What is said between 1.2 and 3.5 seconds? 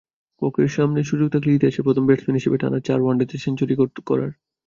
থাকল ইতিহাসের প্রথম ব্যাটসম্যান হিসেবে টানা চার ওয়ানডেতে